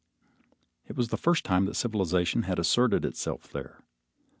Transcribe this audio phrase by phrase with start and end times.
[0.87, 3.83] It was the first time that civilization had asserted itself there.